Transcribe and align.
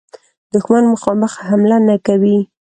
دښمن 0.53 0.83
مخامخ 0.93 1.33
حمله 1.47 1.77
نه 1.87 1.95
کوي. 2.07 2.37